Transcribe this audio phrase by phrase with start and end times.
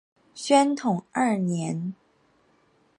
[0.33, 1.93] 宣统二年。